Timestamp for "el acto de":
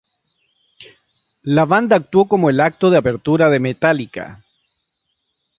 2.49-2.97